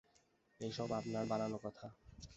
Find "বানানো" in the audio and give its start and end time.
1.25-1.57